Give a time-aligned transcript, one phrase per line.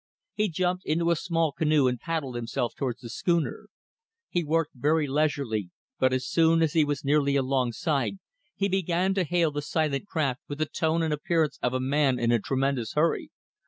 [0.33, 3.67] He jumped into a small canoe and paddled himself towards the schooner.
[4.29, 8.17] He worked very leisurely, but as soon as he was nearly alongside
[8.55, 12.17] he began to hail the silent craft with the tone and appearance of a man
[12.17, 13.29] in a tremendous hurry.